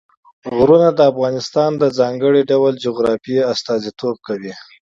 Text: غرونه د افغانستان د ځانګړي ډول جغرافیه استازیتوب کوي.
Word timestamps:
غرونه 0.55 0.89
د 0.93 0.99
افغانستان 1.11 1.71
د 1.77 1.83
ځانګړي 1.99 2.41
ډول 2.51 2.73
جغرافیه 2.85 3.43
استازیتوب 3.53 4.15
کوي. 4.27 4.53